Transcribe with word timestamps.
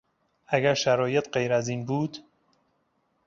اگر 0.47 0.73
شرایط 0.73 1.29
غیر 1.31 1.53
از 1.53 1.67
این 1.67 1.85
بود 1.85 2.17